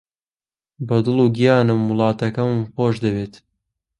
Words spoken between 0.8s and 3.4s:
بە دڵ و گیانم وڵاتەکەمم خۆش دەوێت.